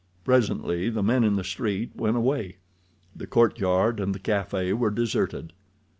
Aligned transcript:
Presently 0.25 0.89
the 0.89 1.03
men 1.03 1.23
in 1.23 1.35
the 1.35 1.43
street 1.43 1.91
went 1.95 2.17
away. 2.17 2.57
The 3.15 3.27
courtyard 3.27 3.99
and 3.99 4.15
the 4.15 4.19
café 4.19 4.73
were 4.75 4.89
deserted. 4.89 5.53